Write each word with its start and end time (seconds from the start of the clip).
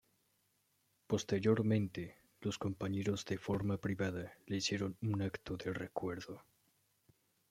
Posteriormente, 1.05 2.15
los 2.39 2.57
compañeros 2.57 3.23
de 3.25 3.37
forma 3.37 3.77
privada 3.77 4.33
le 4.47 4.55
hicieron 4.57 4.97
un 4.99 5.21
acto 5.21 5.57
de 5.57 5.71
recuerdo. 5.73 6.43